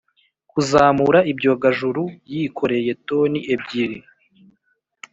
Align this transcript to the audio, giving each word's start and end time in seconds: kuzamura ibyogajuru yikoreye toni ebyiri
kuzamura 0.51 1.19
ibyogajuru 1.31 2.03
yikoreye 2.33 2.91
toni 3.07 3.39
ebyiri 3.53 3.97